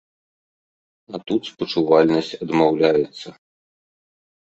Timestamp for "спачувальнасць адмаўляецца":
1.51-3.27